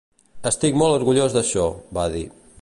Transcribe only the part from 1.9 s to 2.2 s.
va